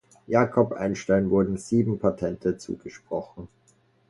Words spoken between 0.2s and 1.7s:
Jacob Einstein wurden